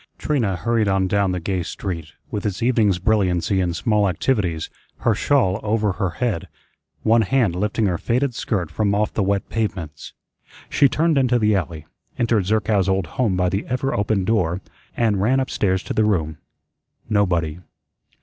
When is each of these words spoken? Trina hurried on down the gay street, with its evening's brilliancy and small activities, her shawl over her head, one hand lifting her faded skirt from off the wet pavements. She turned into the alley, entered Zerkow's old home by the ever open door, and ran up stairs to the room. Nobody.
Trina 0.17 0.55
hurried 0.55 0.87
on 0.87 1.07
down 1.07 1.31
the 1.31 1.39
gay 1.39 1.61
street, 1.61 2.13
with 2.31 2.43
its 2.43 2.63
evening's 2.63 2.97
brilliancy 2.97 3.61
and 3.61 3.75
small 3.75 4.09
activities, 4.09 4.67
her 5.01 5.13
shawl 5.13 5.59
over 5.61 5.91
her 5.91 6.09
head, 6.17 6.47
one 7.03 7.21
hand 7.21 7.55
lifting 7.55 7.85
her 7.85 7.99
faded 7.99 8.33
skirt 8.33 8.71
from 8.71 8.95
off 8.95 9.13
the 9.13 9.21
wet 9.21 9.47
pavements. 9.49 10.13
She 10.71 10.89
turned 10.89 11.19
into 11.19 11.37
the 11.37 11.55
alley, 11.55 11.85
entered 12.17 12.45
Zerkow's 12.47 12.89
old 12.89 13.05
home 13.05 13.37
by 13.37 13.49
the 13.49 13.63
ever 13.67 13.93
open 13.93 14.25
door, 14.25 14.59
and 14.97 15.21
ran 15.21 15.39
up 15.39 15.51
stairs 15.51 15.83
to 15.83 15.93
the 15.93 16.03
room. 16.03 16.39
Nobody. 17.07 17.59